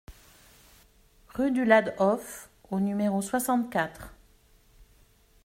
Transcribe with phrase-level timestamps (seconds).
[1.35, 4.15] Rue du Ladhof au numéro soixante-quatre